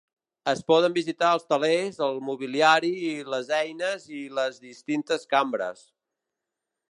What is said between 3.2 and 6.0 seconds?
les eines i les distintes cambres.